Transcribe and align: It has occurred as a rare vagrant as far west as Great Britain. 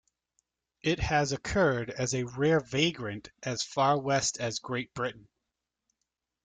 It 0.81 0.97
has 1.01 1.31
occurred 1.31 1.91
as 1.91 2.15
a 2.15 2.23
rare 2.23 2.59
vagrant 2.59 3.29
as 3.43 3.61
far 3.61 3.99
west 3.99 4.39
as 4.39 4.57
Great 4.57 4.91
Britain. 4.95 5.27